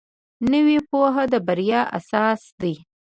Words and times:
نوې 0.51 0.77
پوهه 0.89 1.23
د 1.31 1.35
بریا 1.47 1.81
اساس 1.97 2.41
دی 2.61 2.73